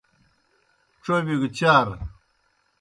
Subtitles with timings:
[1.03, 1.87] ڇوبِیو گہ چار۔